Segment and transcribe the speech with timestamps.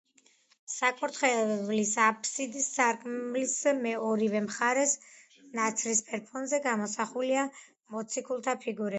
[0.75, 3.53] საკურთხევლის აფსიდის სარკმლის
[4.13, 4.95] ორივე მხარეს
[5.59, 7.45] ნაცრისფერ ფონზე გამოსახულია
[7.97, 8.89] მოციქულთა ფიგურები.